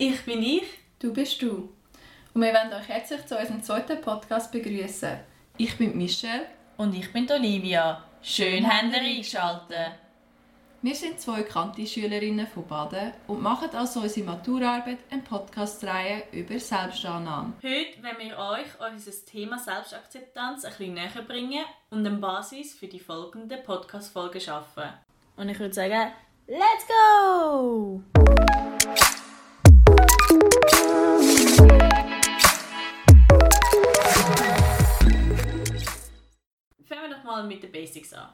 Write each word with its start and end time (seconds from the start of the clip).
Ich 0.00 0.24
bin 0.24 0.44
ich. 0.44 0.62
Du 1.00 1.12
bist 1.12 1.42
du. 1.42 1.70
Und 2.32 2.42
wir 2.42 2.54
wollen 2.54 2.72
euch 2.72 2.88
herzlich 2.88 3.26
zu 3.26 3.36
unserem 3.36 3.60
zweiten 3.64 4.00
Podcast 4.00 4.52
begrüßen. 4.52 5.18
Ich 5.56 5.76
bin 5.76 5.98
Michelle. 5.98 6.46
Und 6.76 6.94
ich 6.94 7.12
bin 7.12 7.28
Olivia. 7.28 8.04
Schön, 8.22 8.64
habt 8.64 8.94
ihr 8.94 9.00
eingeschaltet. 9.00 9.90
Wir 10.82 10.94
sind 10.94 11.20
zwei 11.20 11.42
Kanti-Schülerinnen 11.42 12.46
von 12.46 12.64
Baden 12.68 13.12
und 13.26 13.42
machen 13.42 13.70
also 13.72 13.98
unsere 13.98 14.26
Maturarbeit 14.26 14.98
eine 15.10 15.22
Podcast-Reihe 15.22 16.22
über 16.30 16.60
Selbstannahme. 16.60 17.54
Heute 17.60 18.00
wollen 18.00 18.18
wir 18.20 18.38
euch 18.38 18.92
unser 18.92 19.26
Thema 19.26 19.58
Selbstakzeptanz 19.58 20.64
ein 20.64 20.70
bisschen 20.70 20.94
näher 20.94 21.22
bringen 21.26 21.64
und 21.90 22.06
eine 22.06 22.16
Basis 22.18 22.72
für 22.72 22.86
die 22.86 23.00
folgenden 23.00 23.64
Podcast-Folgen 23.64 24.40
schaffen. 24.40 24.90
Und 25.36 25.48
ich 25.48 25.58
würde 25.58 25.74
sagen, 25.74 26.12
let's 26.46 26.86
go! 26.86 28.04
Mit 37.48 37.62
den 37.62 37.72
Basics 37.72 38.12
an. 38.12 38.28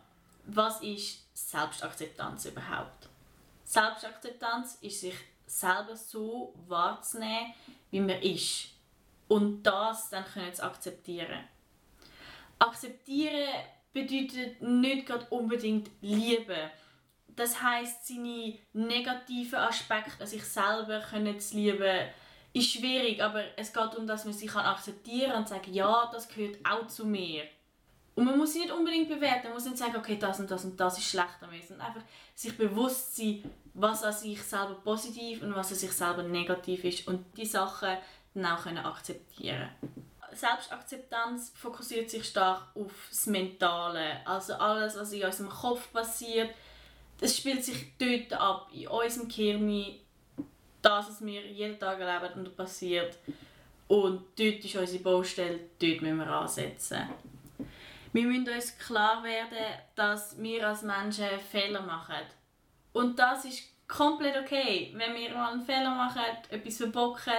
Was 0.46 0.82
ist 0.82 1.24
Selbstakzeptanz 1.32 2.46
überhaupt? 2.46 3.08
Selbstakzeptanz 3.64 4.78
ist 4.82 5.00
sich 5.00 5.14
selber 5.46 5.96
so 5.96 6.54
wahrzunehmen, 6.66 7.54
wie 7.90 8.00
man 8.00 8.20
ist. 8.20 8.68
Und 9.28 9.62
das 9.62 10.10
dann 10.10 10.24
können 10.24 10.52
zu 10.52 10.64
akzeptieren. 10.64 11.44
Akzeptieren 12.58 13.48
bedeutet 13.92 14.60
nicht 14.60 15.06
gerade 15.06 15.26
unbedingt 15.30 15.90
lieben. 16.02 16.70
Das 17.28 17.60
heißt, 17.62 18.06
seine 18.06 18.58
negativen 18.72 19.58
Aspekte 19.58 20.20
an 20.20 20.26
sich 20.26 20.44
selber 20.44 21.00
können 21.00 21.38
zu 21.40 21.56
lieben, 21.56 22.08
ist 22.52 22.70
schwierig, 22.70 23.20
aber 23.20 23.42
es 23.56 23.72
geht 23.72 23.82
darum, 23.82 24.06
dass 24.06 24.24
man 24.24 24.32
sich 24.32 24.54
akzeptieren 24.54 25.32
kann 25.32 25.40
und 25.40 25.48
sagen, 25.48 25.74
ja, 25.74 26.08
das 26.12 26.28
gehört 26.28 26.58
auch 26.64 26.86
zu 26.86 27.04
mir. 27.04 27.44
Und 28.14 28.24
man 28.26 28.38
muss 28.38 28.52
sie 28.52 28.60
nicht 28.60 28.72
unbedingt 28.72 29.08
bewerten, 29.08 29.44
man 29.44 29.54
muss 29.54 29.64
nicht 29.64 29.76
sagen, 29.76 29.96
okay, 29.96 30.16
das 30.18 30.38
und 30.38 30.50
das 30.50 30.64
und 30.64 30.78
das 30.78 30.98
ist 30.98 31.10
schlecht 31.10 31.42
an 31.42 31.50
mir, 31.50 31.60
sondern 31.62 31.88
einfach 31.88 32.02
sich 32.34 32.56
bewusst 32.56 33.16
sein, 33.16 33.42
was 33.74 34.04
an 34.04 34.12
sich 34.12 34.40
selber 34.42 34.74
positiv 34.74 35.42
und 35.42 35.54
was 35.54 35.72
an 35.72 35.78
sich 35.78 35.92
selber 35.92 36.22
negativ 36.22 36.84
ist. 36.84 37.08
Und 37.08 37.24
die 37.36 37.46
Sachen 37.46 37.96
dann 38.34 38.46
auch 38.46 38.62
können 38.62 38.78
akzeptieren. 38.78 39.68
Selbstakzeptanz 40.32 41.52
fokussiert 41.56 42.10
sich 42.10 42.24
stark 42.24 42.62
auf 42.74 42.92
das 43.08 43.26
Mentale, 43.26 44.26
also 44.26 44.54
alles, 44.54 44.96
was 44.96 45.12
in 45.12 45.24
unserem 45.24 45.48
Kopf 45.48 45.92
passiert, 45.92 46.50
das 47.20 47.36
spielt 47.36 47.64
sich 47.64 47.96
dort 47.98 48.32
ab, 48.40 48.68
in 48.72 48.88
unserem 48.88 49.28
Gehirn, 49.28 49.94
das, 50.82 51.08
was 51.08 51.24
wir 51.24 51.46
jeden 51.46 51.78
Tag 51.78 52.00
erleben 52.00 52.40
und 52.40 52.56
passiert. 52.56 53.16
Und 53.86 54.22
dort 54.36 54.64
ist 54.64 54.76
unsere 54.76 55.02
Baustelle, 55.02 55.60
dort 55.78 56.02
müssen 56.02 56.18
wir 56.18 56.26
ansetzen. 56.26 57.08
Wir 58.14 58.26
müssen 58.26 58.48
uns 58.48 58.78
klar 58.78 59.24
werden, 59.24 59.58
dass 59.96 60.40
wir 60.40 60.68
als 60.68 60.82
Menschen 60.82 61.26
Fehler 61.50 61.82
machen. 61.82 62.14
Und 62.92 63.18
das 63.18 63.44
ist 63.44 63.64
komplett 63.88 64.36
okay. 64.36 64.92
Wenn 64.94 65.16
wir 65.16 65.30
mal 65.34 65.52
einen 65.52 65.66
Fehler 65.66 65.92
machen, 65.92 66.22
etwas 66.48 66.76
verbocken, 66.76 67.32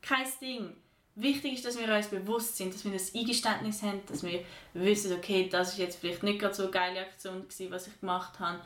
kein 0.00 0.24
Ding. 0.40 0.76
Wichtig 1.16 1.54
ist, 1.54 1.64
dass 1.64 1.76
wir 1.76 1.92
uns 1.92 2.06
bewusst 2.06 2.56
sind, 2.56 2.72
dass 2.72 2.84
wir 2.84 2.92
das 2.92 3.12
Eingeständnis 3.12 3.82
haben, 3.82 4.00
dass 4.06 4.22
wir 4.22 4.44
wissen, 4.74 5.12
okay, 5.12 5.48
das 5.50 5.72
ist 5.72 5.78
jetzt 5.78 5.98
vielleicht 5.98 6.22
nicht 6.22 6.38
gerade 6.38 6.54
so 6.54 6.62
eine 6.62 6.70
geile 6.70 7.00
Aktion 7.00 7.42
gewesen, 7.42 7.72
was 7.72 7.88
ich 7.88 7.98
gemacht 7.98 8.38
habe. 8.38 8.60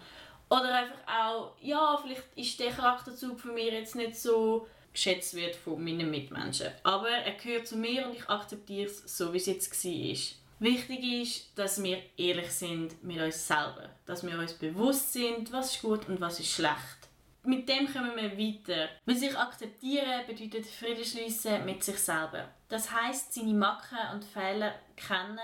Oder 0.51 0.75
einfach 0.75 0.99
auch, 1.09 1.53
ja, 1.63 1.99
vielleicht 2.03 2.23
ist 2.37 2.61
der 2.61 2.71
Charakterzug 2.71 3.41
von 3.41 3.55
mir 3.55 3.73
jetzt 3.73 3.97
nicht 3.97 4.15
so 4.15 4.69
geschätzt 4.93 5.33
wird 5.33 5.57
von 5.57 5.83
meinen 5.83 6.11
Mitmenschen. 6.11 6.69
Aber 6.83 7.09
er 7.09 7.33
gehört 7.33 7.67
zu 7.67 7.77
mir 7.77 8.07
und 8.07 8.15
ich 8.15 8.29
akzeptiere 8.29 8.91
es 8.91 9.17
so, 9.17 9.33
wie 9.33 9.39
es 9.39 9.47
jetzt 9.47 9.73
war. 9.73 10.46
Wichtig 10.59 11.23
ist, 11.23 11.59
dass 11.59 11.83
wir 11.83 11.99
ehrlich 12.17 12.51
sind 12.51 13.05
mit 13.05 13.21
uns 13.21 13.47
selber. 13.47 13.91
Dass 14.07 14.27
wir 14.27 14.39
uns 14.39 14.55
bewusst 14.55 15.13
sind, 15.13 15.53
was 15.53 15.75
ist 15.75 15.83
gut 15.83 16.09
und 16.09 16.19
was 16.21 16.41
ist 16.41 16.51
schlecht. 16.51 17.11
Mit 17.45 17.69
dem 17.69 17.93
kommen 17.93 18.17
wir 18.17 18.39
weiter. 18.39 18.89
Weil 19.05 19.17
sich 19.17 19.37
akzeptieren 19.37 20.27
bedeutet 20.27 20.65
Frieden 20.65 21.05
schließen 21.05 21.65
mit 21.67 21.85
sich 21.85 21.99
selber. 21.99 22.49
Das 22.69 22.91
heißt, 22.91 23.35
seine 23.35 23.53
Macken 23.53 23.99
und 24.15 24.25
Fehler 24.25 24.75
kennen, 24.97 25.39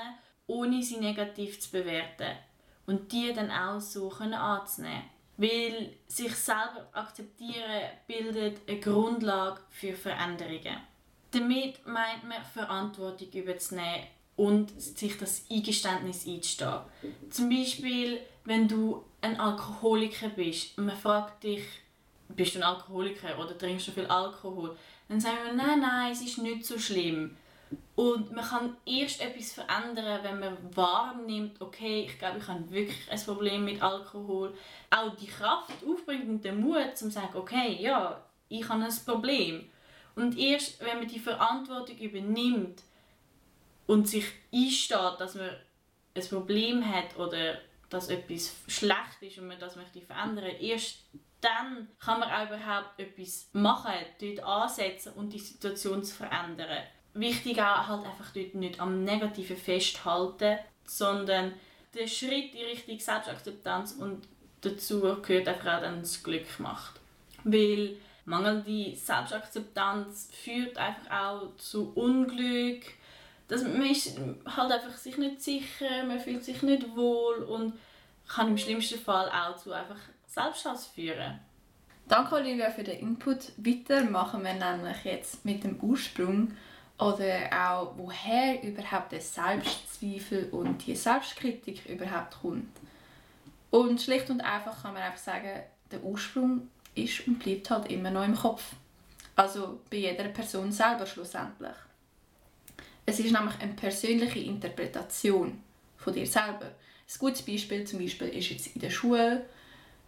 ohne 0.47 0.83
sie 0.83 0.97
negativ 0.97 1.61
zu 1.61 1.71
bewerten. 1.71 2.39
Und 2.87 3.13
die 3.13 3.35
dann 3.35 3.51
auch 3.51 3.81
so 3.81 4.09
können 4.09 4.33
anzunehmen. 4.33 5.05
Weil 5.37 5.93
sich 6.07 6.35
selber 6.35 6.89
akzeptieren 6.93 7.91
bildet 8.07 8.67
eine 8.67 8.81
Grundlage 8.81 9.61
für 9.69 9.93
Veränderungen. 9.93 10.81
Damit 11.31 11.87
meint 11.87 12.25
man 12.25 12.45
Verantwortung 12.45 13.31
überzunehmen 13.31 14.07
und 14.37 14.81
sich 14.81 15.19
das 15.19 15.45
Eingeständnis 15.51 16.27
einzustehen. 16.27 16.81
Zum 17.31 17.49
Beispiel, 17.49 18.21
wenn 18.45 18.67
du 18.67 19.05
ein 19.21 19.39
Alkoholiker 19.39 20.31
bist 20.31 20.77
und 20.79 20.87
man 20.87 20.97
fragt 20.97 21.45
dich, 21.45 21.63
bist 22.29 22.55
du 22.55 22.59
ein 22.61 22.65
Alkoholiker 22.65 23.39
oder 23.39 23.57
trinkst 23.57 23.89
du 23.89 23.93
viel 23.93 24.07
Alkohol? 24.07 24.77
Dann 25.09 25.21
sagen 25.21 25.37
wir, 25.45 25.53
nein, 25.53 25.81
nein, 25.81 26.13
es 26.13 26.23
ist 26.23 26.39
nicht 26.39 26.65
so 26.65 26.79
schlimm. 26.79 27.37
Und 27.95 28.33
man 28.33 28.45
kann 28.45 28.77
erst 28.87 29.21
etwas 29.21 29.53
verändern, 29.53 30.21
wenn 30.23 30.41
man 30.41 30.57
wahrnimmt, 30.75 31.61
okay, 31.61 32.07
ich 32.07 32.19
glaube, 32.19 32.39
ich 32.39 32.49
habe 32.49 32.71
wirklich 32.71 33.11
ein 33.11 33.21
Problem 33.21 33.65
mit 33.65 33.83
Alkohol. 33.83 34.55
Auch 34.91 35.15
die 35.17 35.27
Kraft 35.27 35.71
aufbringt 35.87 36.29
und 36.29 36.45
den 36.45 36.61
Mut, 36.61 36.77
um 36.77 36.95
zu 36.95 37.11
sagen, 37.11 37.37
okay, 37.37 37.79
ja, 37.81 38.21
ich 38.49 38.69
habe 38.69 38.85
ein 38.85 39.05
Problem. 39.05 39.69
Und 40.15 40.39
erst, 40.39 40.81
wenn 40.81 40.99
man 40.99 41.09
die 41.09 41.19
Verantwortung 41.19 41.97
übernimmt, 41.99 42.83
und 43.93 44.09
sich 44.09 44.25
einsteht, 44.55 45.21
dass 45.21 45.35
man 45.35 45.51
ein 46.15 46.29
Problem 46.31 46.83
hat 46.83 47.19
oder 47.19 47.59
dass 47.91 48.09
etwas 48.09 48.57
schlecht 48.67 49.21
ist 49.21 49.37
und 49.37 49.49
man 49.49 49.59
das 49.61 49.77
möchte 49.77 50.01
verändern, 50.01 50.47
erst 50.61 51.01
dann 51.43 51.89
kann 52.01 52.21
man 52.21 52.31
auch 52.31 52.47
überhaupt 52.47 52.99
etwas 52.99 53.51
machen, 53.53 53.93
dort 54.19 54.41
ansetzen 54.45 55.13
und 55.13 55.31
die 55.35 55.39
Situation 55.39 56.03
zu 56.03 56.15
verändern. 56.15 56.85
Wichtig 57.13 57.59
auch 57.61 57.87
halt 57.87 58.07
einfach 58.07 58.31
dort 58.33 58.55
nicht 58.55 58.81
am 58.81 59.05
Negativen 59.05 59.59
festhalten, 59.59 60.59
sondern 60.87 61.53
der 61.93 62.07
Schritt 62.07 62.55
in 62.55 62.65
Richtung 62.65 62.99
Selbstakzeptanz 62.99 63.93
und 63.93 64.27
dazu 64.63 65.01
gehört 65.21 65.49
einfach 65.49 65.77
auch 65.77 65.83
dann 65.83 66.01
das 66.01 66.23
Glück 66.23 66.59
macht. 66.61 66.99
Weil 67.45 67.97
mangelnde 68.25 68.97
Selbstakzeptanz 68.97 70.31
führt 70.33 70.79
einfach 70.79 71.11
auch 71.11 71.57
zu 71.59 71.93
Unglück, 71.95 72.85
dass 73.53 73.65
man 73.65 73.83
ist 73.83 74.19
halt 74.47 74.73
einfach 74.73 74.97
sich 74.97 75.19
nicht 75.19 75.43
sicher, 75.43 76.05
man 76.07 76.19
fühlt 76.19 76.43
sich 76.43 76.63
nicht 76.63 76.97
wohl 76.97 77.43
und 77.43 77.75
kann 78.27 78.49
im 78.49 78.57
schlimmsten 78.57 78.99
Fall 78.99 79.29
auch 79.29 79.59
zu 79.59 79.73
einfach 79.73 79.99
Selbsthass 80.27 80.87
führen. 80.87 81.39
Danke 82.09 82.37
Olivia 82.37 82.71
für 82.71 82.83
den 82.83 82.99
Input. 83.01 83.53
Weiter 83.59 84.05
machen 84.05 84.43
wir 84.43 84.55
nämlich 84.55 85.05
jetzt 85.05 85.45
mit 85.45 85.65
dem 85.65 85.79
Ursprung 85.81 86.53
oder 86.99 87.51
auch 87.53 87.93
woher 87.99 88.63
überhaupt 88.63 89.13
der 89.13 89.21
Selbstzweifel 89.21 90.49
und 90.51 90.87
die 90.87 90.97
Selbstkritik 90.97 91.85
überhaupt 91.85 92.41
kommt. 92.41 92.73
Und 93.71 94.01
schlicht 94.01 94.31
und 94.31 94.41
einfach 94.41 94.83
kann 94.83 94.95
man 94.95 95.03
einfach 95.03 95.19
sagen, 95.19 95.61
der 95.91 96.03
Ursprung 96.03 96.71
ist 96.95 97.27
und 97.27 97.39
bleibt 97.39 97.69
halt 97.69 97.91
immer 97.91 98.11
noch 98.11 98.25
im 98.25 98.35
Kopf. 98.35 98.73
Also 99.37 99.81
bei 99.91 99.99
jeder 99.99 100.25
Person 100.29 100.73
selber 100.73 101.05
schlussendlich. 101.05 101.77
Es 103.05 103.19
ist 103.19 103.33
nämlich 103.33 103.59
eine 103.61 103.73
persönliche 103.75 104.39
Interpretation 104.39 105.61
von 105.97 106.13
dir 106.13 106.27
selber. 106.27 106.67
Ein 106.67 107.19
gutes 107.19 107.43
Beispiel 107.43 107.85
zum 107.85 107.99
Beispiel 107.99 108.29
ist 108.29 108.51
jetzt 108.51 108.69
in 108.69 108.81
der 108.81 108.91
Schule. 108.91 109.47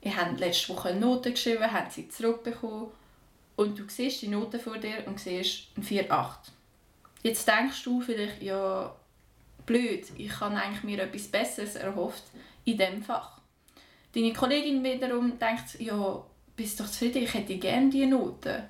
Ihr 0.00 0.16
habt 0.16 0.38
letzte 0.38 0.74
Woche 0.74 0.90
eine 0.90 1.00
Note 1.00 1.32
geschrieben, 1.32 1.72
habt 1.72 1.92
sie 1.92 2.08
zurückbekommen 2.08 2.88
und 3.56 3.78
du 3.78 3.84
siehst 3.88 4.22
die 4.22 4.28
Note 4.28 4.58
vor 4.58 4.78
dir 4.78 5.04
und 5.06 5.18
siehst 5.18 5.68
ein 5.76 5.82
4,8. 5.82 6.36
Jetzt 7.22 7.48
denkst 7.48 7.82
du 7.84 8.00
vielleicht, 8.00 8.42
ja, 8.42 8.94
blöd, 9.64 10.06
ich 10.16 10.40
habe 10.40 10.56
eigentlich 10.56 10.84
mir 10.84 11.02
etwas 11.02 11.28
Besseres 11.28 11.76
erhofft 11.76 12.24
in 12.64 12.76
diesem 12.76 13.02
Fach. 13.02 13.40
Deine 14.14 14.32
Kollegin 14.32 14.84
wiederum 14.84 15.38
denkt, 15.38 15.80
ja, 15.80 16.24
bist 16.54 16.78
doch 16.78 16.86
zufrieden, 16.86 17.24
ich 17.24 17.34
hätte 17.34 17.56
gerne 17.56 17.90
diese 17.90 18.06
Note. 18.06 18.68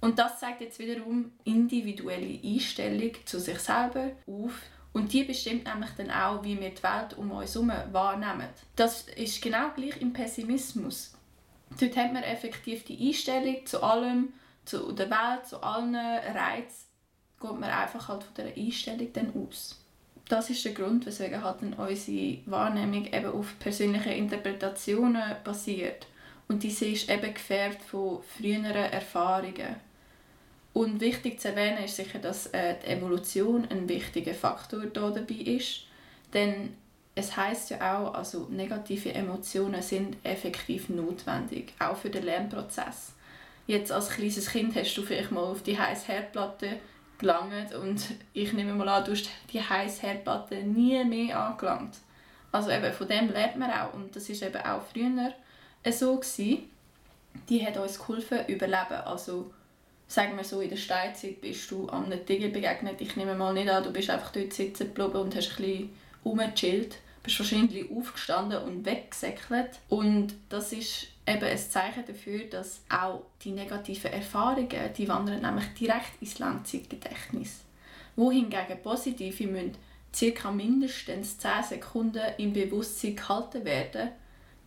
Und 0.00 0.18
das 0.18 0.38
zeigt 0.38 0.60
jetzt 0.60 0.78
wiederum 0.78 1.32
individuelle 1.44 2.38
Einstellung 2.42 3.12
zu 3.24 3.40
sich 3.40 3.58
selber 3.58 4.12
auf. 4.26 4.62
Und 4.92 5.12
die 5.12 5.24
bestimmt 5.24 5.66
nämlich 5.66 5.90
dann 5.96 6.10
auch, 6.10 6.42
wie 6.42 6.58
wir 6.58 6.70
die 6.70 6.82
Welt 6.82 7.16
um 7.16 7.30
uns 7.30 7.54
herum 7.54 7.72
wahrnehmen. 7.92 8.48
Das 8.76 9.02
ist 9.08 9.42
genau 9.42 9.70
gleich 9.74 10.00
im 10.00 10.12
Pessimismus. 10.12 11.12
Dort 11.78 11.96
hat 11.96 12.12
man 12.12 12.22
effektiv 12.22 12.84
die 12.84 13.08
Einstellung 13.08 13.66
zu 13.66 13.82
allem, 13.82 14.32
zu 14.64 14.92
der 14.92 15.10
Welt, 15.10 15.46
zu 15.46 15.62
allen 15.62 15.94
Reizen, 15.94 16.86
geht 17.40 17.60
man 17.60 17.70
einfach 17.70 18.08
halt 18.08 18.24
von 18.24 18.34
dieser 18.34 18.56
Einstellung 18.56 19.12
dann 19.12 19.32
aus. 19.34 19.78
Das 20.28 20.50
ist 20.50 20.64
der 20.64 20.72
Grund, 20.72 21.06
weswegen 21.06 21.42
halt 21.42 21.62
dann 21.62 21.74
unsere 21.74 22.38
Wahrnehmung 22.46 23.06
eben 23.06 23.32
auf 23.32 23.58
persönliche 23.58 24.10
Interpretationen 24.10 25.36
basiert. 25.42 26.06
Und 26.48 26.62
diese 26.62 26.86
ist 26.86 27.10
eben 27.10 27.32
gefärbt 27.32 27.82
von 27.82 28.22
früheren 28.22 28.74
Erfahrungen. 28.74 29.76
Und 30.72 31.00
wichtig 31.00 31.40
zu 31.40 31.48
erwähnen 31.48 31.84
ist 31.84 31.96
sicher, 31.96 32.18
dass 32.18 32.46
äh, 32.48 32.76
die 32.82 32.88
Evolution 32.88 33.66
ein 33.70 33.88
wichtiger 33.88 34.34
Faktor 34.34 34.86
da 34.86 35.10
dabei 35.10 35.34
ist. 35.34 35.84
Denn 36.32 36.76
es 37.14 37.36
heißt 37.36 37.70
ja 37.70 37.98
auch, 37.98 38.14
also 38.14 38.46
negative 38.50 39.12
Emotionen 39.12 39.82
sind 39.82 40.16
effektiv 40.22 40.88
notwendig, 40.88 41.72
auch 41.80 41.96
für 41.96 42.10
den 42.10 42.24
Lernprozess. 42.24 43.14
Jetzt 43.66 43.90
als 43.90 44.10
kleines 44.10 44.48
Kind 44.50 44.74
hast 44.76 44.94
du 44.94 45.02
vielleicht 45.02 45.32
mal 45.32 45.42
auf 45.42 45.62
die 45.62 45.78
heiße 45.78 46.06
Herdplatte 46.06 46.78
gelangt 47.18 47.74
und 47.74 48.00
ich 48.32 48.52
nehme 48.52 48.72
mal 48.72 48.88
an, 48.88 49.04
du 49.04 49.12
hast 49.12 49.28
die 49.52 49.60
heiße 49.60 50.02
Herdplatte 50.02 50.56
nie 50.62 51.04
mehr 51.04 51.38
angelangt. 51.38 51.96
Also 52.52 52.70
eben 52.70 52.92
von 52.92 53.08
dem 53.08 53.30
lernt 53.30 53.56
man 53.56 53.70
auch 53.70 53.94
und 53.94 54.14
das 54.14 54.28
ist 54.28 54.42
eben 54.42 54.62
auch 54.62 54.82
früher 54.82 55.34
so 55.90 56.16
gewesen. 56.16 56.70
Die 57.48 57.66
hat 57.66 57.76
uns 57.76 57.98
geholfen 57.98 58.46
überleben. 58.46 59.02
Also 59.04 59.50
sagen 60.08 60.36
wir 60.36 60.44
so 60.44 60.60
in 60.60 60.70
der 60.70 60.76
Steinzeit 60.76 61.40
bist 61.40 61.70
du 61.70 61.88
einem 61.88 62.24
Tiger 62.24 62.48
begegnet. 62.48 63.00
Ich 63.00 63.14
nehme 63.16 63.34
mal 63.34 63.52
nicht 63.52 63.68
an, 63.68 63.84
du 63.84 63.92
bist 63.92 64.10
einfach 64.10 64.32
dort 64.32 64.52
sitzen 64.52 64.88
geblieben 64.88 65.18
und 65.18 65.36
hast 65.36 65.50
ein 65.50 65.56
bisschen 65.56 65.90
rumgechillt. 66.24 66.92
Du 66.92 67.24
bist 67.24 67.38
wahrscheinlich 67.38 67.90
aufgestanden 67.90 68.62
und 68.62 68.86
weggesäckelt. 68.86 69.70
Und 69.90 70.34
das 70.48 70.72
ist 70.72 71.08
eben 71.26 71.44
ein 71.44 71.58
Zeichen 71.58 72.06
dafür, 72.06 72.44
dass 72.44 72.80
auch 72.88 73.22
die 73.44 73.50
negativen 73.50 74.10
Erfahrungen, 74.10 74.92
die 74.96 75.08
wandern 75.08 75.42
nämlich 75.42 75.66
direkt 75.78 76.20
ins 76.22 76.38
Langzeitgedächtnis. 76.38 77.60
Wohingegen 78.16 78.82
positive 78.82 79.46
müssen 79.46 79.76
ca. 80.18 80.50
mindestens 80.50 81.36
10 81.38 81.50
Sekunden 81.68 82.22
im 82.38 82.54
Bewusstsein 82.54 83.14
gehalten 83.14 83.64
werden, 83.66 84.10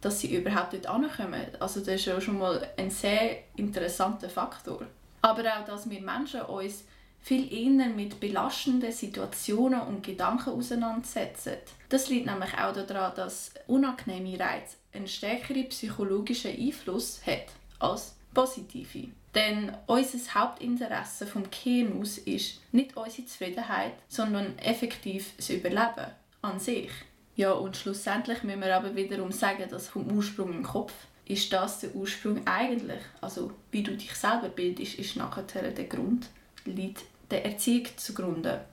dass 0.02 0.20
sie 0.20 0.36
überhaupt 0.36 0.74
dort 0.74 0.86
ankommen. 0.86 1.48
Also 1.60 1.80
das 1.80 1.96
ist 1.96 2.06
ja 2.06 2.22
schon 2.22 2.38
mal 2.38 2.68
ein 2.78 2.92
sehr 2.92 3.40
interessanter 3.56 4.30
Faktor. 4.30 4.86
Aber 5.22 5.42
auch, 5.42 5.66
dass 5.66 5.90
wir 5.90 6.02
Menschen 6.02 6.42
uns 6.42 6.84
viel 7.22 7.54
eher 7.54 7.90
mit 7.90 8.20
belastenden 8.20 8.92
Situationen 8.92 9.82
und 9.82 10.04
Gedanken 10.04 10.52
auseinandersetzen. 10.52 11.58
Das 11.90 12.10
liegt 12.10 12.26
nämlich 12.26 12.54
auch 12.56 12.74
daran, 12.74 13.14
dass 13.16 13.54
unangenehme 13.68 14.40
Reize 14.40 14.78
einen 14.94 15.08
stärkeren 15.08 15.70
psychologischen 15.70 16.52
Einfluss 16.52 17.22
hat 17.26 17.46
als 17.80 18.16
positive. 18.34 19.10
Denn 19.36 19.72
unser 19.88 20.34
Hauptinteresse 20.34 21.26
vom 21.26 21.44
Gehirn 21.50 22.02
ist 22.02 22.62
nicht 22.74 22.98
unsere 22.98 23.26
Zufriedenheit, 23.28 23.94
sondern 24.10 24.58
effektiv 24.58 25.34
das 25.38 25.50
Überleben 25.52 26.12
an 26.42 26.60
sich. 26.60 26.90
Ja, 27.36 27.54
und 27.54 27.78
schlussendlich 27.78 28.44
müssen 28.44 28.62
wir 28.62 28.76
aber 28.76 28.96
wiederum 28.96 29.32
sagen, 29.32 29.70
dass 29.70 29.88
vom 29.88 30.12
Ursprung 30.12 30.52
im 30.52 30.64
Kopf 30.64 30.94
ist 31.32 31.54
das 31.54 31.80
der 31.80 31.96
Ursprung 31.96 32.46
eigentlich. 32.46 33.02
Also 33.22 33.52
wie 33.72 33.84
du 33.84 33.96
dich 33.96 34.14
selber 34.14 34.50
bildest, 34.50 34.96
ist 34.96 35.16
nachher 35.16 35.44
der 35.44 35.86
Grund, 35.86 36.28
liegt 36.66 37.04
der 37.30 37.46
Erziehung 37.46 37.88
zugrunde. 37.96 38.66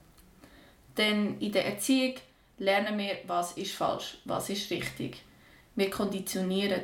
Denn 0.97 1.39
in 1.39 1.53
der 1.53 1.67
Erziehung 1.67 2.15
lernen 2.59 2.99
wir, 2.99 3.19
was 3.27 3.53
ist 3.53 3.73
falsch, 3.73 4.19
was 4.25 4.51
ist 4.51 4.71
richtig. 4.71 5.23
Wir 5.77 5.89
konditionieren, 5.89 6.83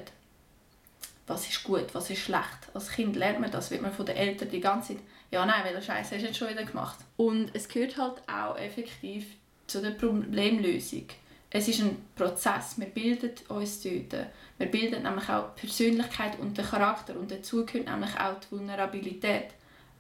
was 1.26 1.48
ist 1.48 1.64
gut, 1.64 1.92
was 1.92 2.10
ist 2.10 2.20
schlecht. 2.22 2.68
Als 2.72 2.90
Kind 2.90 3.16
lernt 3.16 3.40
man 3.40 3.50
das, 3.50 3.72
wird 3.72 3.82
man 3.82 3.92
von 3.92 4.06
den 4.06 4.16
Eltern 4.16 4.50
die 4.50 4.60
ganze 4.60 4.94
Zeit, 4.94 5.02
ja 5.32 5.44
nein, 5.44 5.64
welcher 5.64 5.82
Scheiß 5.82 6.12
hast 6.12 6.20
du 6.20 6.26
jetzt 6.26 6.38
schon 6.38 6.50
wieder 6.50 6.64
gemacht. 6.64 6.98
Und 7.16 7.50
es 7.52 7.68
gehört 7.68 7.96
halt 7.96 8.22
auch 8.28 8.56
effektiv 8.56 9.26
zu 9.66 9.82
der 9.82 9.90
Problemlösung. 9.90 11.08
Es 11.56 11.68
ist 11.68 11.82
ein 11.82 11.96
Prozess, 12.16 12.74
wir 12.78 12.88
bilden 12.88 13.30
uns 13.48 13.80
dort. 13.80 14.26
Wir 14.58 14.66
bilden 14.66 15.04
nämlich 15.04 15.28
auch 15.28 15.54
die 15.54 15.66
Persönlichkeit 15.68 16.36
und 16.40 16.58
den 16.58 16.64
Charakter 16.64 17.14
und 17.16 17.30
dazu 17.30 17.64
gehört 17.64 17.86
nämlich 17.86 18.18
auch 18.18 18.40
die 18.40 18.56
Vulnerabilität 18.56 19.50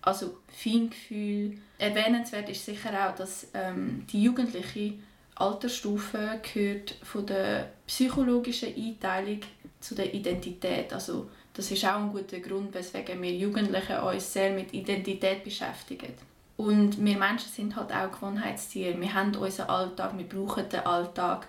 also 0.02 0.38
Feingefühl. 0.48 1.56
Erwähnenswert 1.78 2.48
ist 2.48 2.64
sicher 2.64 2.90
auch, 3.08 3.14
dass 3.14 3.46
ähm, 3.54 4.04
die 4.10 4.24
jugendliche 4.24 4.94
Altersstufe 5.36 6.40
gehört 6.42 6.96
von 7.04 7.24
der 7.24 7.70
psychologischen 7.86 8.74
Einteilung 8.74 9.38
zu 9.78 9.94
der 9.94 10.12
Identität. 10.12 10.92
Also 10.92 11.30
das 11.52 11.70
ist 11.70 11.84
auch 11.84 12.00
ein 12.00 12.10
guter 12.10 12.40
Grund, 12.40 12.74
weswegen 12.74 13.22
wir 13.22 13.32
Jugendliche 13.32 14.02
uns 14.02 14.32
sehr 14.32 14.52
mit 14.52 14.74
Identität 14.74 15.44
beschäftigen. 15.44 16.14
Und 16.56 17.04
wir 17.04 17.18
Menschen 17.18 17.50
sind 17.50 17.76
halt 17.76 17.92
auch 17.92 18.12
Gewohnheitstiere. 18.12 19.00
Wir 19.00 19.12
haben 19.12 19.34
unseren 19.34 19.68
Alltag, 19.68 20.16
wir 20.16 20.28
brauchen 20.28 20.68
den 20.68 20.80
Alltag 20.80 21.48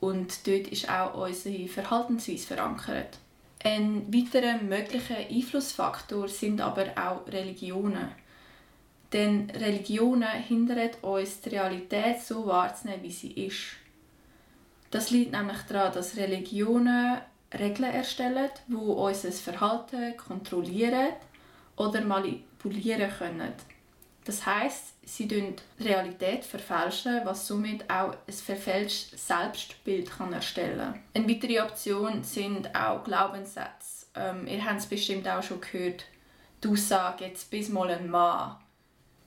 und 0.00 0.46
dort 0.46 0.68
ist 0.68 0.90
auch 0.90 1.14
unsere 1.14 1.68
Verhaltensweise 1.68 2.46
verankert. 2.46 3.18
Ein 3.64 4.12
weiterer 4.12 4.60
möglicher 4.60 5.16
Einflussfaktor 5.16 6.28
sind 6.28 6.60
aber 6.60 6.86
auch 6.96 7.26
Religionen. 7.32 8.08
Denn 9.12 9.50
Religionen 9.50 10.28
hindern 10.28 10.90
uns, 11.02 11.40
die 11.42 11.50
Realität 11.50 12.20
so 12.20 12.46
wahrzunehmen, 12.46 13.02
wie 13.02 13.10
sie 13.10 13.32
ist. 13.32 13.76
Das 14.90 15.10
liegt 15.10 15.32
nämlich 15.32 15.62
daran, 15.68 15.92
dass 15.92 16.16
Religionen 16.16 17.18
Regeln 17.58 17.92
erstellen, 17.92 18.50
die 18.66 18.74
unser 18.74 19.32
Verhalten 19.32 20.16
kontrollieren 20.16 21.12
oder 21.76 22.00
manipulieren 22.00 23.10
können. 23.10 23.52
Das 24.24 24.46
heißt, 24.46 24.94
sie 25.04 25.26
verfälschen 25.26 25.62
die 25.78 25.84
Realität 25.84 26.44
verfälschen, 26.44 27.22
was 27.24 27.46
somit 27.46 27.88
auch 27.90 28.14
ein 28.26 28.32
verfälschtes 28.32 29.26
Selbstbild 29.26 30.10
kann 30.10 30.32
erstellen. 30.32 30.94
Eine 31.12 31.28
weitere 31.28 31.60
Option 31.60 32.22
sind 32.22 32.74
auch 32.74 33.02
Glaubenssätze. 33.02 34.06
Ähm, 34.14 34.46
ihr 34.46 34.64
habt 34.64 34.80
es 34.80 34.86
bestimmt 34.86 35.26
auch 35.28 35.42
schon 35.42 35.60
gehört, 35.60 36.04
die 36.62 36.68
Aussage, 36.68 37.24
jetzt 37.24 37.50
bis 37.50 37.68
mal 37.68 37.90
ein 37.90 38.10
Mann. 38.10 38.56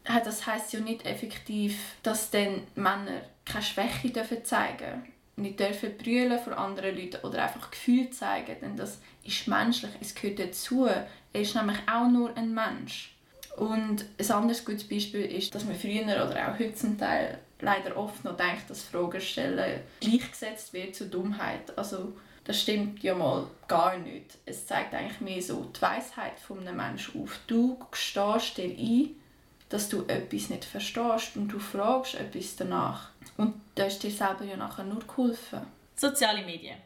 Das 0.03 0.45
heißt 0.45 0.73
ja 0.73 0.79
nicht 0.79 1.05
effektiv, 1.05 1.77
dass 2.03 2.31
dann 2.31 2.61
Männer 2.75 3.21
keine 3.43 3.63
Schwäche 3.63 4.11
dürfen 4.11 4.45
zeigen 4.45 5.15
nicht 5.37 5.59
dürfen 5.59 5.97
brüllen 5.97 6.39
vor 6.39 6.57
anderen 6.57 6.95
Leuten 6.95 7.25
oder 7.25 7.43
einfach 7.43 7.71
Gefühle 7.71 8.09
zeigen, 8.09 8.55
denn 8.61 8.77
das 8.77 8.99
ist 9.23 9.47
menschlich, 9.47 9.91
es 9.99 10.15
gehört 10.15 10.39
dazu. 10.39 10.85
Er 10.85 11.07
ist 11.33 11.55
nämlich 11.55 11.77
auch 11.91 12.07
nur 12.07 12.35
ein 12.37 12.53
Mensch. 12.53 13.14
Und 13.57 14.05
ein 14.19 14.31
anderes 14.31 14.65
gutes 14.65 14.87
Beispiel 14.87 15.21
ist, 15.21 15.55
dass 15.55 15.63
man 15.63 15.75
früher 15.75 16.03
oder 16.03 16.49
auch 16.49 16.59
heute 16.59 16.75
zum 16.75 16.97
Teil 16.97 17.39
leider 17.61 17.95
oft 17.95 18.23
noch 18.23 18.35
denkt, 18.35 18.69
dass 18.69 18.83
Fragen 18.83 19.21
stellen 19.21 19.81
gleichgesetzt 20.01 20.73
wird 20.73 20.95
zu 20.95 21.07
Dummheit. 21.07 21.77
Also 21.77 22.13
das 22.43 22.61
stimmt 22.61 23.01
ja 23.01 23.15
mal 23.15 23.47
gar 23.67 23.97
nicht. 23.97 24.37
Es 24.45 24.67
zeigt 24.67 24.93
eigentlich 24.93 25.21
mehr 25.21 25.41
so 25.41 25.71
die 25.75 25.81
Weisheit 25.81 26.39
von 26.39 26.59
einem 26.59 26.77
Menschen 26.77 27.21
auf. 27.23 27.39
Du 27.47 27.79
stehst 27.93 28.57
dir 28.57 28.69
ein, 28.69 29.15
dass 29.69 29.89
du 29.89 30.03
etwas 30.07 30.49
nicht 30.49 30.65
verstehst 30.65 31.35
und 31.37 31.47
du 31.47 31.59
fragst 31.59 32.15
etwas 32.15 32.55
danach. 32.55 33.09
Und 33.37 33.55
da 33.73 33.85
ist 33.85 34.03
dir 34.03 34.11
selber 34.11 34.43
ja 34.43 34.57
nachher 34.57 34.83
nur 34.83 34.99
geholfen. 34.99 35.61
Soziale 35.95 36.45
Medien. 36.45 36.77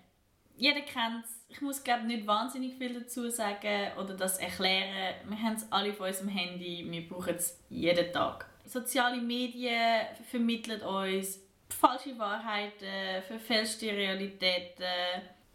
Jeder 0.60 0.82
kennt 0.82 1.26
es 1.26 1.40
ich 1.50 1.62
muss 1.62 1.84
glaube 1.84 2.06
nicht 2.06 2.28
wahnsinnig 2.28 2.76
viel 2.76 2.94
dazu 2.94 3.30
sagen 3.30 3.92
oder 4.00 4.14
das 4.14 4.38
erklären. 4.38 5.16
Wir 5.28 5.42
haben 5.42 5.56
es 5.56 5.70
alle 5.72 5.90
auf 5.90 6.00
unserem 6.00 6.30
Handy, 6.30 6.86
wir 6.88 7.10
brauchen 7.10 7.36
es 7.36 7.60
jeden 7.70 8.14
Tag. 8.14 8.46
Soziale 8.66 9.20
Medien 9.20 10.06
vermitteln 10.30 10.82
uns 10.82 11.40
falsche 11.70 12.18
Wahrheiten, 12.20 13.24
verfälschte 13.28 13.88
Realitäten 13.88 14.84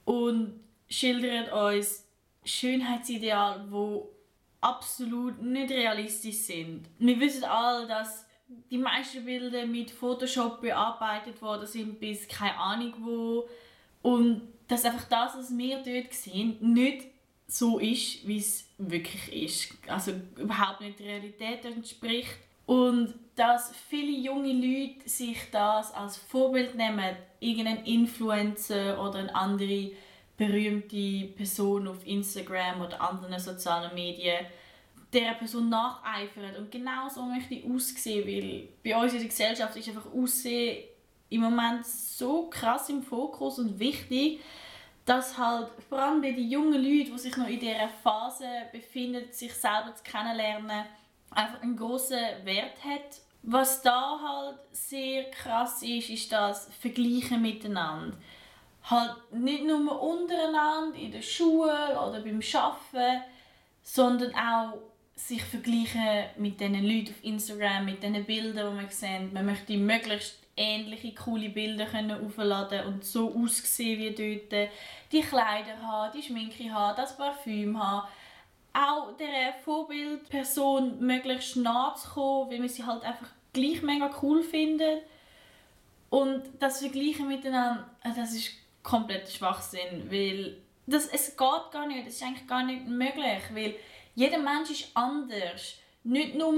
und 0.05 0.61
schildern 0.89 1.49
uns 1.51 2.07
Schönheitsideale, 2.45 3.71
wo 3.71 4.11
absolut 4.61 5.41
nicht 5.41 5.71
realistisch 5.71 6.39
sind. 6.39 6.89
Wir 6.99 7.21
wissen 7.21 7.45
alle, 7.45 7.87
dass 7.87 8.27
die 8.71 8.79
meisten 8.79 9.25
Bilder 9.25 9.65
mit 9.65 9.93
Photoshop 9.93 10.61
bearbeitet 10.61 11.41
worden 11.41 11.67
sind 11.67 12.01
bis 12.01 12.27
keine 12.27 12.59
Ahnung 12.59 12.95
wo 12.99 13.49
und 14.03 14.54
dass 14.69 14.85
einfach 14.85 15.05
das, 15.05 15.37
was 15.37 15.57
wir 15.57 15.83
dort 15.83 16.13
sehen, 16.13 16.57
nicht 16.61 17.07
so 17.47 17.79
ist, 17.79 18.27
wie 18.27 18.39
es 18.39 18.67
wirklich 18.79 19.33
ist. 19.33 19.75
Also 19.89 20.13
überhaupt 20.37 20.81
nicht 20.81 20.99
der 20.99 21.07
Realität 21.07 21.65
entspricht. 21.65 22.39
Und 22.67 23.15
dass 23.37 23.73
viele 23.89 24.19
junge 24.19 24.53
Leute 24.53 25.09
sich 25.09 25.39
das 25.51 25.93
als 25.93 26.17
Vorbild 26.17 26.75
nehmen, 26.75 27.17
irgendeinen 27.41 27.85
Influencer 27.85 29.03
oder 29.03 29.19
eine 29.19 29.35
andere 29.35 29.91
berühmte 30.37 31.27
Person 31.37 31.87
auf 31.89 32.07
Instagram 32.07 32.81
oder 32.81 33.01
anderen 33.01 33.39
sozialen 33.39 33.95
Medien 33.95 34.47
der 35.13 35.35
Person 35.35 35.69
nacheifern 35.69 36.57
und 36.57 36.73
genau 36.73 37.09
so 37.09 37.23
möchte 37.23 37.55
ich 37.55 37.65
aussehen, 37.65 38.27
weil 38.27 38.69
bei 38.83 39.01
uns 39.01 39.13
in 39.13 39.21
der 39.21 39.29
Gesellschaft 39.29 39.77
ist 39.77 39.89
einfach 39.89 40.13
Aussehen 40.13 40.85
im 41.31 41.41
Moment 41.41 41.87
so 41.87 42.49
krass 42.49 42.89
im 42.89 43.03
Fokus 43.03 43.59
und 43.59 43.79
wichtig, 43.79 44.41
dass 45.05 45.37
halt 45.37 45.69
vor 45.89 45.99
allem 45.99 46.23
bei 46.23 46.33
den 46.33 46.49
jungen 46.49 46.83
Leuten, 46.83 47.13
die 47.13 47.19
sich 47.19 47.37
noch 47.37 47.49
in 47.49 47.61
dieser 47.61 47.89
Phase 48.03 48.47
befinden, 48.73 49.31
sich 49.31 49.53
selber 49.53 49.95
zu 49.95 50.03
kennenlernen, 50.03 50.87
einfach 51.31 51.61
einen 51.61 51.77
großen 51.77 52.19
Wert 52.45 52.83
hat. 52.85 53.21
Was 53.43 53.83
da 53.83 54.19
halt 54.19 54.59
sehr 54.73 55.31
krass 55.31 55.83
ist, 55.83 56.09
ist 56.09 56.33
das 56.33 56.71
Vergleichen 56.81 57.43
miteinander. 57.43 58.17
Halt 58.85 59.17
nicht 59.33 59.65
nur 59.65 60.01
untereinander, 60.01 60.97
in 60.97 61.13
der 61.13 61.23
Schule 61.23 61.99
oder 62.01 62.21
beim 62.21 62.41
Arbeiten, 62.55 63.25
sondern 63.83 64.35
auch 64.35 64.79
sich 65.17 65.43
vergleichen 65.43 66.25
mit 66.37 66.61
den 66.61 66.75
Leuten 66.75 67.11
auf 67.11 67.25
Instagram, 67.25 67.85
mit 67.85 68.03
den 68.03 68.25
Bildern, 68.25 68.71
die 68.71 68.83
man 68.83 68.91
sieht. 68.91 69.33
Man 69.33 69.47
möchte 69.47 69.77
möglichst 69.77 70.39
ähnliche 70.57 71.15
coole 71.15 71.49
Bilder 71.49 71.87
können 71.87 72.25
aufladen 72.25 72.87
und 72.87 73.05
so 73.05 73.35
aussehen 73.35 73.99
wie 73.99 74.41
dort. 74.51 74.71
Die 75.13 75.21
Kleider 75.21 75.81
haben, 75.81 76.13
die 76.17 76.23
Schminke 76.23 76.73
haben, 76.73 76.97
das 76.97 77.17
Parfüm 77.17 77.83
haben. 77.83 78.09
Auch 78.73 79.17
der 79.17 79.55
Vorbildperson 79.65 80.99
möglichst 81.01 81.57
nahe 81.57 81.95
weil 82.17 82.59
man 82.59 82.69
sie 82.69 82.85
halt 82.85 83.05
einfach 83.05 83.29
gleich 83.53 83.83
mega 83.83 84.11
cool 84.21 84.43
findet. 84.43 85.03
Und 86.11 86.43
das 86.59 86.81
Vergleichen 86.81 87.29
miteinander, 87.29 87.89
äh, 88.03 88.11
das 88.15 88.35
ist 88.35 88.51
komplett 88.83 89.29
Schwachsinn, 89.29 90.11
weil 90.11 90.57
das, 90.87 91.07
es 91.07 91.37
geht 91.37 91.71
gar 91.73 91.87
nicht, 91.87 92.07
es 92.07 92.17
ist 92.17 92.23
eigentlich 92.23 92.47
gar 92.47 92.65
nicht 92.65 92.87
möglich, 92.87 93.43
weil 93.53 93.75
jeder 94.15 94.39
Mensch 94.39 94.71
ist 94.71 94.91
anders. 94.95 95.75
Nicht 96.03 96.35
nur 96.35 96.55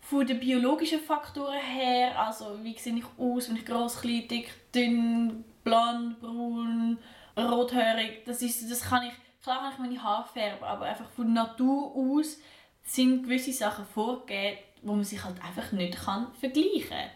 von 0.00 0.26
den 0.26 0.40
biologischen 0.40 1.00
Faktoren 1.00 1.60
her, 1.60 2.18
also 2.18 2.58
wie 2.62 2.76
sehe 2.78 2.96
ich 2.96 3.04
aus, 3.18 3.48
wenn 3.48 3.56
ich 3.56 3.66
groß, 3.66 4.00
klein, 4.00 4.26
dick, 4.28 4.50
dünn, 4.74 5.44
blond, 5.62 6.20
braun, 6.20 6.98
rothaarig, 7.36 8.24
das, 8.24 8.42
ist, 8.42 8.70
das 8.70 8.82
kann 8.82 9.04
ich, 9.04 9.12
klar 9.42 9.60
kann 9.60 9.72
ich 9.72 9.78
meine 9.78 10.02
Haare 10.02 10.28
färben, 10.28 10.64
aber 10.64 10.86
einfach 10.86 11.08
von 11.10 11.32
Natur 11.32 11.94
aus 11.94 12.38
sind 12.82 13.24
gewisse 13.24 13.52
Sachen 13.52 13.86
vorgegeben, 13.86 14.58
wo 14.82 14.94
man 14.94 15.04
sich 15.04 15.22
halt 15.22 15.36
einfach 15.44 15.70
nicht 15.72 15.96
kann 15.96 16.32
vergleichen 16.40 16.88
kann. 16.88 17.10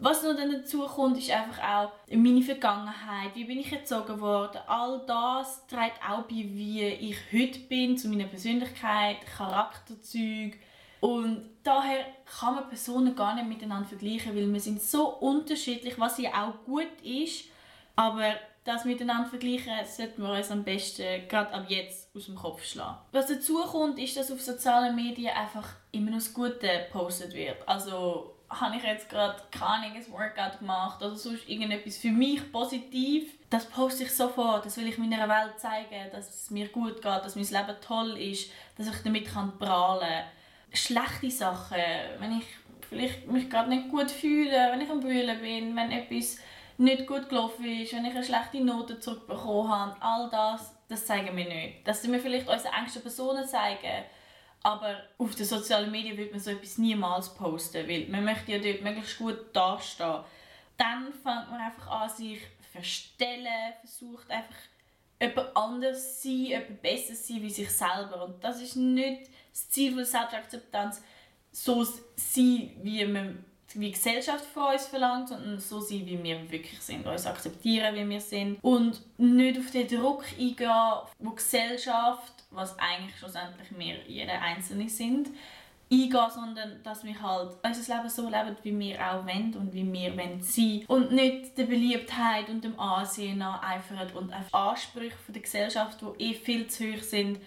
Was 0.00 0.22
noch 0.22 0.36
dann 0.36 0.52
dazu 0.52 0.82
kommt, 0.82 1.18
ist 1.18 1.30
einfach 1.30 1.62
auch 1.62 1.92
meine 2.10 2.42
Vergangenheit. 2.42 3.34
Wie 3.34 3.44
bin 3.44 3.58
ich 3.58 3.72
erzogen 3.72 4.20
worden? 4.20 4.60
All 4.68 5.02
das 5.06 5.66
trägt 5.66 6.00
auch 6.08 6.22
bei, 6.22 6.36
wie 6.36 6.84
ich 6.84 7.16
heute 7.32 7.58
bin, 7.60 7.98
zu 7.98 8.08
meiner 8.08 8.28
Persönlichkeit, 8.28 9.16
Charakterzüge. 9.26 10.56
Und 11.00 11.50
daher 11.64 12.04
kann 12.38 12.54
man 12.54 12.68
Personen 12.68 13.14
gar 13.16 13.34
nicht 13.34 13.48
miteinander 13.48 13.88
vergleichen, 13.88 14.36
weil 14.36 14.52
wir 14.52 14.60
sind 14.60 14.80
so 14.80 15.08
unterschiedlich, 15.16 15.98
was 15.98 16.18
ja 16.18 16.46
auch 16.46 16.64
gut 16.64 17.00
ist. 17.02 17.46
Aber 17.96 18.34
das 18.64 18.84
miteinander 18.84 19.28
vergleichen, 19.28 19.72
sollten 19.84 20.22
wir 20.22 20.30
uns 20.30 20.50
am 20.50 20.62
besten 20.62 21.26
gerade 21.28 21.52
ab 21.54 21.64
jetzt 21.68 22.14
aus 22.14 22.26
dem 22.26 22.36
Kopf 22.36 22.64
schlagen. 22.64 22.98
Was 23.10 23.26
dazu 23.26 23.58
kommt, 23.62 23.98
ist, 23.98 24.16
dass 24.16 24.30
auf 24.30 24.40
sozialen 24.40 24.94
Medien 24.94 25.34
einfach 25.34 25.68
immer 25.90 26.10
noch 26.10 26.18
das 26.18 26.34
Gute 26.34 26.68
gepostet 26.86 27.34
wird. 27.34 27.66
Also 27.66 28.37
habe 28.50 28.76
ich 28.76 28.82
jetzt 28.82 29.08
gerade 29.08 29.40
keine 29.50 29.94
ein 29.94 30.12
Workout 30.12 30.58
gemacht 30.58 31.02
oder 31.02 31.16
sonst 31.16 31.48
irgendetwas 31.48 31.98
für 31.98 32.10
mich 32.10 32.50
positiv, 32.50 33.34
das 33.50 33.66
poste 33.66 34.04
ich 34.04 34.14
sofort. 34.14 34.64
Das 34.64 34.76
will 34.76 34.88
ich 34.88 34.98
meiner 34.98 35.28
Welt 35.28 35.58
zeigen, 35.58 36.10
dass 36.12 36.28
es 36.28 36.50
mir 36.50 36.68
gut 36.68 36.96
geht, 36.96 37.04
dass 37.04 37.36
mein 37.36 37.44
Leben 37.44 37.80
toll 37.80 38.16
ist, 38.18 38.50
dass 38.76 38.88
ich 38.88 39.02
damit 39.02 39.26
kann 39.26 39.58
prahlen 39.58 40.08
kann. 40.08 40.24
Schlechte 40.72 41.30
Sachen, 41.30 41.78
wenn 42.18 42.38
ich 42.38 42.44
vielleicht 42.88 43.26
mich 43.26 43.50
gerade 43.50 43.68
nicht 43.68 43.90
gut 43.90 44.10
fühle, 44.10 44.70
wenn 44.70 44.80
ich 44.80 44.90
am 44.90 45.00
Brüllen 45.00 45.40
bin, 45.40 45.76
wenn 45.76 45.90
etwas 45.90 46.38
nicht 46.78 47.06
gut 47.06 47.28
gelaufen 47.28 47.64
ist, 47.64 47.92
wenn 47.92 48.04
ich 48.04 48.14
eine 48.14 48.24
schlechte 48.24 48.60
Note 48.60 48.98
zurückbekommen 49.00 49.70
habe, 49.70 49.96
all 50.00 50.30
das, 50.30 50.74
das 50.88 51.06
zeigen 51.06 51.36
wir 51.36 51.44
nicht. 51.44 51.86
Das 51.86 52.06
wir 52.06 52.20
vielleicht 52.20 52.48
unsere 52.48 52.74
engsten 52.74 53.02
Personen 53.02 53.46
zeigen, 53.46 54.04
aber 54.62 55.02
auf 55.18 55.34
den 55.34 55.46
sozialen 55.46 55.90
Medien 55.90 56.16
wird 56.16 56.32
man 56.32 56.40
so 56.40 56.50
etwas 56.50 56.78
niemals 56.78 57.34
posten, 57.34 57.88
weil 57.88 58.06
man 58.08 58.24
möchte 58.24 58.52
ja 58.52 58.58
dort 58.58 58.82
möglichst 58.82 59.18
gut 59.18 59.38
dastehen. 59.52 60.24
Dann 60.76 61.12
fängt 61.12 61.50
man 61.50 61.60
einfach 61.60 61.86
an, 61.88 62.08
sich 62.08 62.40
verstellen, 62.72 63.72
versucht 63.80 64.30
einfach 64.30 64.56
jemand 65.20 65.56
anders 65.56 66.20
zu 66.20 66.28
sein, 66.28 66.44
jemand 66.46 66.82
besser 66.82 67.14
zu 67.14 67.32
sein 67.32 67.42
wie 67.42 67.50
sich 67.50 67.70
selber. 67.70 68.24
Und 68.24 68.42
das 68.42 68.60
ist 68.60 68.76
nicht 68.76 69.30
das 69.50 69.68
Ziel 69.70 69.94
von 69.94 70.04
Selbstakzeptanz, 70.04 71.02
so 71.50 71.84
sein, 71.84 72.72
wie 72.82 73.04
man 73.04 73.44
wie 73.78 73.92
Gesellschaft 73.92 74.44
von 74.44 74.72
uns 74.72 74.86
verlangt, 74.86 75.28
sondern 75.28 75.58
so 75.58 75.80
sein, 75.80 76.04
wie 76.04 76.22
wir 76.22 76.50
wirklich 76.50 76.80
sind. 76.80 77.06
Uns 77.06 77.26
akzeptieren, 77.26 77.94
wie 77.94 78.08
wir 78.08 78.20
sind. 78.20 78.58
Und 78.62 79.00
nicht 79.18 79.58
auf 79.58 79.70
den 79.70 79.86
Druck 79.86 80.24
eingehen, 80.38 80.92
wo 81.18 81.30
Gesellschaft, 81.30 82.32
was 82.50 82.76
eigentlich 82.78 83.16
schlussendlich 83.16 83.68
wir 83.76 83.96
jeder 84.06 84.40
Einzelne 84.42 84.88
sind, 84.88 85.28
eingehen, 85.90 86.30
sondern 86.34 86.82
dass 86.82 87.04
wir 87.04 87.22
halt 87.22 87.56
unser 87.62 87.96
Leben 87.96 88.08
so 88.08 88.24
leben, 88.28 88.56
wie 88.62 88.78
wir 88.78 89.00
auch 89.00 89.24
wollen 89.24 89.54
und 89.54 89.72
wie 89.72 89.90
wir 89.90 90.16
wollen 90.16 90.42
sein. 90.42 90.84
Und 90.88 91.12
nicht 91.12 91.56
der 91.56 91.64
Beliebtheit 91.64 92.48
und 92.48 92.64
dem 92.64 92.78
Ansehen 92.78 93.38
nacheifern 93.38 94.10
und 94.14 94.32
auf 94.32 94.52
Ansprüche 94.52 95.16
von 95.24 95.32
der 95.32 95.42
Gesellschaft, 95.42 96.00
die 96.02 96.30
eh 96.30 96.34
viel 96.34 96.66
zu 96.66 96.84
hoch 96.84 97.02
sind, 97.02 97.38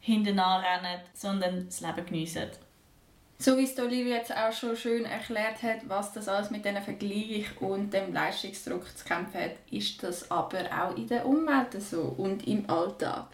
hinten 0.00 0.38
rennen, 0.38 1.00
sondern 1.12 1.66
das 1.66 1.80
Leben 1.80 2.06
geniessen. 2.06 2.50
So 3.38 3.58
wie 3.58 3.64
es 3.64 3.78
Olivia 3.78 4.16
jetzt 4.16 4.34
auch 4.34 4.52
schon 4.52 4.76
schön 4.76 5.04
erklärt 5.04 5.62
hat, 5.62 5.88
was 5.88 6.12
das 6.12 6.28
alles 6.28 6.50
mit 6.50 6.64
diesem 6.64 6.82
Vergleich 6.82 7.46
und 7.60 7.92
dem 7.92 8.12
Leistungsdruck 8.12 8.96
zu 8.96 9.04
kämpfen 9.04 9.40
hat, 9.40 9.56
ist 9.70 10.02
das 10.02 10.30
aber 10.30 10.64
auch 10.72 10.96
in 10.96 11.08
der 11.08 11.26
Umwelt 11.26 11.72
so 11.82 12.14
und 12.16 12.46
im 12.46 12.68
Alltag. 12.70 13.26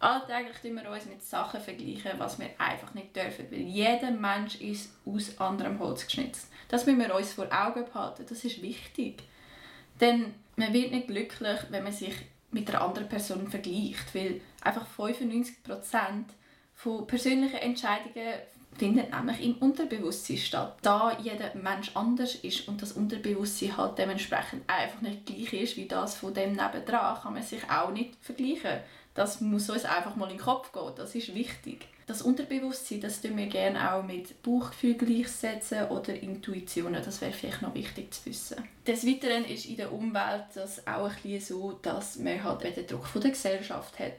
Alltäglich 0.00 0.58
tun 0.58 0.74
wir 0.82 0.90
uns 0.90 1.06
mit 1.06 1.22
Sachen 1.22 1.60
vergleichen, 1.60 2.18
was 2.18 2.38
wir 2.38 2.50
einfach 2.58 2.92
nicht 2.94 3.14
dürfen, 3.14 3.50
weil 3.50 3.60
jeder 3.60 4.10
Mensch 4.10 4.60
ist 4.60 4.90
aus 5.06 5.38
anderem 5.38 5.78
Holz 5.78 6.04
geschnitzt. 6.06 6.48
Das 6.68 6.84
müssen 6.86 7.00
wir 7.00 7.14
uns 7.14 7.32
vor 7.32 7.48
Augen 7.50 7.84
behalten, 7.84 8.26
das 8.28 8.44
ist 8.44 8.60
wichtig. 8.60 9.22
Denn 10.00 10.34
man 10.56 10.72
wird 10.72 10.90
nicht 10.90 11.06
glücklich, 11.06 11.58
wenn 11.70 11.84
man 11.84 11.92
sich 11.92 12.14
mit 12.50 12.68
einer 12.68 12.82
anderen 12.82 13.08
Person 13.08 13.48
vergleicht, 13.48 14.14
weil 14.14 14.40
einfach 14.62 14.86
95% 14.98 15.54
von 16.74 17.06
persönlichen 17.06 17.56
Entscheidungen 17.56 18.34
findet 18.76 19.10
nämlich 19.10 19.42
im 19.42 19.54
Unterbewusstsein 19.56 20.36
statt. 20.36 20.76
Da 20.82 21.16
jeder 21.22 21.54
Mensch 21.54 21.90
anders 21.94 22.34
ist 22.36 22.68
und 22.68 22.82
das 22.82 22.92
Unterbewusstsein 22.92 23.76
halt 23.76 23.98
dementsprechend 23.98 24.68
einfach 24.68 25.00
nicht 25.00 25.26
gleich 25.26 25.52
ist 25.52 25.76
wie 25.76 25.86
das 25.86 26.16
von 26.16 26.34
dem 26.34 26.52
nebendran, 26.52 27.20
kann 27.20 27.34
man 27.34 27.42
sich 27.42 27.68
auch 27.70 27.90
nicht 27.90 28.16
vergleichen. 28.20 28.80
Das 29.14 29.40
muss 29.40 29.70
uns 29.70 29.84
einfach 29.84 30.16
mal 30.16 30.30
in 30.30 30.36
den 30.36 30.44
Kopf 30.44 30.72
gehen, 30.72 30.92
das 30.96 31.14
ist 31.14 31.34
wichtig. 31.34 31.86
Das 32.06 32.20
Unterbewusstsein, 32.20 33.00
das 33.00 33.22
tun 33.22 33.36
wir 33.38 33.46
gerne 33.46 33.94
auch 33.94 34.02
mit 34.02 34.42
Bauchgefühl 34.42 34.94
gleichsetzen 34.94 35.88
oder 35.88 36.14
Intuitionen, 36.14 37.02
das 37.02 37.20
wäre 37.22 37.32
vielleicht 37.32 37.62
noch 37.62 37.74
wichtig 37.74 38.12
zu 38.12 38.26
wissen. 38.26 38.56
Des 38.86 39.06
Weiteren 39.06 39.46
ist 39.46 39.64
in 39.64 39.76
der 39.76 39.90
Umwelt 39.90 40.44
das 40.54 40.86
auch 40.86 41.08
ein 41.08 41.16
bisschen 41.22 41.40
so, 41.40 41.78
dass 41.80 42.18
man 42.18 42.44
halt 42.44 42.76
den 42.76 42.86
Druck 42.86 43.06
von 43.06 43.22
der 43.22 43.30
Gesellschaft 43.30 43.98
hat. 43.98 44.12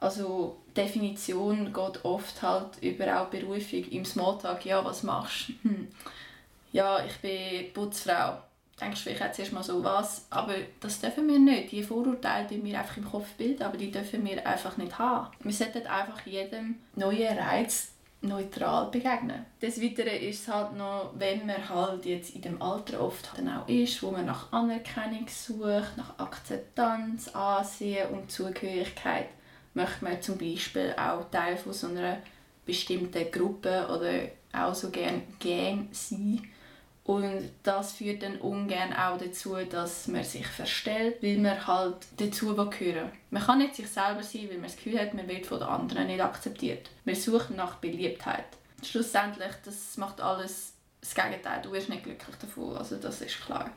Also 0.00 0.56
Definition 0.76 1.72
geht 1.72 2.04
oft 2.04 2.42
halt 2.42 2.82
über 2.82 3.20
auch 3.20 3.26
Berufung 3.26 3.84
im 3.84 4.04
Smalltalk. 4.04 4.64
Ja, 4.64 4.84
was 4.84 5.02
machst 5.02 5.48
du? 5.48 5.68
Hm. 5.68 5.88
Ja, 6.72 7.04
ich 7.04 7.16
bin 7.18 7.72
Putzfrau. 7.72 8.38
Denkst 8.80 9.02
du 9.02 9.10
vielleicht 9.10 9.22
jetzt 9.22 9.38
erstmal 9.40 9.64
so 9.64 9.82
was, 9.82 10.26
aber 10.30 10.54
das 10.78 11.00
dürfen 11.00 11.26
wir 11.26 11.38
nicht. 11.40 11.72
Die 11.72 11.82
Vorurteile 11.82 12.46
die 12.46 12.62
wir 12.62 12.78
einfach 12.78 12.96
im 12.96 13.10
Kopf 13.10 13.32
bilden, 13.32 13.64
aber 13.64 13.76
die 13.76 13.90
dürfen 13.90 14.24
wir 14.24 14.46
einfach 14.46 14.76
nicht 14.76 14.96
haben. 14.98 15.32
Wir 15.40 15.52
sollten 15.52 15.86
einfach 15.88 16.24
jedem 16.24 16.76
neuen 16.94 17.36
Reiz 17.36 17.92
neutral 18.20 18.90
begegnen. 18.90 19.46
Des 19.62 19.80
Weiteren 19.80 20.20
ist 20.20 20.42
es 20.42 20.48
halt 20.48 20.76
noch, 20.76 21.12
wenn 21.16 21.46
man 21.46 21.68
halt 21.68 22.04
jetzt 22.04 22.34
in 22.34 22.42
dem 22.42 22.60
Alter 22.60 23.00
oft 23.00 23.30
dann 23.36 23.48
auch 23.48 23.68
ist, 23.68 24.02
wo 24.02 24.10
man 24.10 24.26
nach 24.26 24.52
Anerkennung 24.52 25.26
sucht, 25.28 25.96
nach 25.96 26.18
Akzeptanz, 26.18 27.28
Ansehen 27.28 28.08
und 28.10 28.30
Zugehörigkeit, 28.30 29.28
möchte 29.78 30.04
man 30.04 30.20
zum 30.20 30.36
Beispiel 30.36 30.94
auch 30.96 31.30
Teil 31.30 31.56
von 31.56 31.72
so 31.72 31.86
einer 31.86 32.18
bestimmten 32.66 33.30
Gruppe 33.30 33.86
oder 33.88 34.28
auch 34.52 34.74
so 34.74 34.90
gerne 34.90 35.22
Gang 35.40 35.88
sein. 35.92 36.42
Und 37.04 37.50
das 37.62 37.92
führt 37.92 38.22
dann 38.22 38.36
ungern 38.36 38.92
auch 38.92 39.16
dazu, 39.16 39.56
dass 39.70 40.08
man 40.08 40.24
sich 40.24 40.46
verstellt, 40.46 41.22
weil 41.22 41.38
man 41.38 41.66
halt 41.66 41.96
dazu 42.18 42.54
gehören 42.54 43.10
Man 43.30 43.42
kann 43.42 43.58
nicht 43.58 43.76
sich 43.76 43.88
selber 43.88 44.22
sein, 44.22 44.48
weil 44.48 44.58
man 44.58 44.64
das 44.64 44.76
Gefühl 44.76 45.00
hat, 45.00 45.14
man 45.14 45.26
wird 45.26 45.46
von 45.46 45.60
den 45.60 45.68
anderen 45.68 46.06
nicht 46.06 46.20
akzeptiert. 46.20 46.90
Wir 47.06 47.16
suchen 47.16 47.56
nach 47.56 47.76
Beliebtheit. 47.76 48.44
Schlussendlich, 48.84 49.52
das 49.64 49.96
macht 49.96 50.20
alles 50.20 50.74
das 51.00 51.14
Gegenteil. 51.14 51.62
Du 51.62 51.72
wirst 51.72 51.88
nicht 51.88 52.04
glücklich 52.04 52.36
davon, 52.36 52.76
also 52.76 52.96
das 52.96 53.22
ist 53.22 53.40
klar. 53.40 53.70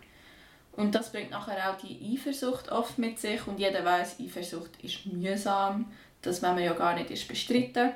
Und 0.73 0.95
das 0.95 1.11
bringt 1.11 1.31
nachher 1.31 1.69
auch 1.69 1.77
die 1.77 2.13
Eifersucht 2.13 2.71
oft 2.71 2.97
mit 2.97 3.19
sich 3.19 3.45
und 3.45 3.59
jeder 3.59 3.83
weiß, 3.83 4.19
Eifersucht 4.19 4.81
ist 4.81 5.05
mühsam, 5.05 5.91
das 6.21 6.41
wollen 6.41 6.57
wir 6.57 6.65
ja 6.65 6.73
gar 6.73 6.95
nicht 6.95 7.11
ist 7.11 7.27
bestritten. 7.27 7.91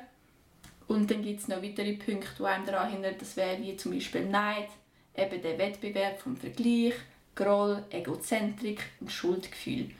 Und 0.88 1.10
dann 1.10 1.22
gibt 1.22 1.40
es 1.40 1.48
noch 1.48 1.62
weitere 1.62 1.94
Punkte, 1.94 2.34
die 2.38 2.44
einem 2.44 2.66
daran 2.66 2.90
hindern, 2.90 3.14
das 3.18 3.36
wäre 3.36 3.60
wie 3.60 3.76
zum 3.76 3.92
Beispiel 3.92 4.26
Neid, 4.26 4.68
eben 5.16 5.42
der 5.42 5.58
Wettbewerb 5.58 6.20
vom 6.20 6.36
Vergleich, 6.36 6.94
Groll, 7.34 7.82
Egozentrik 7.90 8.80
und 9.00 9.10
Schuldgefühl. 9.10 9.90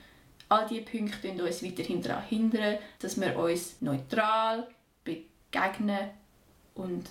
All 0.49 0.65
diese 0.67 0.81
Punkte 0.83 1.27
hindern 1.27 1.47
uns 1.47 1.63
weiterhin 1.63 2.01
daran 2.01 2.23
hindern, 2.23 2.77
dass 2.99 3.19
wir 3.19 3.37
uns 3.37 3.81
neutral 3.81 4.67
begegnen 5.03 6.09
und 6.73 7.09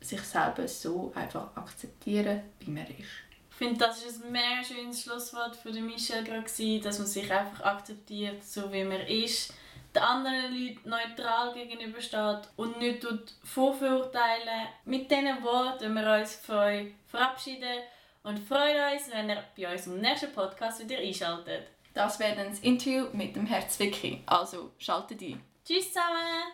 sich 0.00 0.20
selber 0.20 0.68
so 0.68 1.12
einfach 1.14 1.56
akzeptieren, 1.56 2.42
wie 2.60 2.70
man 2.70 2.86
ist. 2.86 3.25
Ich 3.58 3.66
finde, 3.66 3.86
das 3.86 4.04
ist 4.04 4.22
ein 4.22 4.32
mega 4.32 4.62
schönes 4.62 5.02
Schlusswort 5.02 5.56
für 5.56 5.72
Michelle 5.72 6.22
gerade, 6.24 6.80
dass 6.80 6.98
man 6.98 7.08
sich 7.08 7.32
einfach 7.32 7.64
akzeptiert, 7.64 8.44
so 8.44 8.70
wie 8.70 8.84
man 8.84 9.00
ist, 9.00 9.54
den 9.94 10.02
anderen 10.02 10.52
Leuten 10.52 10.90
neutral 10.90 11.54
gegenübersteht 11.54 12.50
und 12.56 12.78
nicht 12.78 13.06
vorverurteilen. 13.44 14.68
Mit 14.84 15.10
diesen 15.10 15.42
Worten 15.42 15.94
wir 15.94 16.18
uns 16.20 16.34
freuen, 16.34 16.96
verabschieden 17.06 17.80
und 18.24 18.40
freuen 18.40 18.92
uns, 18.92 19.10
wenn 19.10 19.30
ihr 19.30 19.42
bei 19.56 19.72
unserem 19.72 20.02
nächsten 20.02 20.34
Podcast 20.34 20.86
wieder 20.86 20.98
einschaltet. 20.98 21.68
Das 21.94 22.18
wäre 22.18 22.36
dann 22.36 22.50
das 22.50 22.60
Interview 22.60 23.06
mit 23.14 23.36
dem 23.36 23.46
Herz 23.46 23.80
Vicky. 23.80 24.22
Also 24.26 24.72
schaltet 24.76 25.22
ein. 25.22 25.40
Tschüss 25.64 25.94
zusammen! 25.94 26.52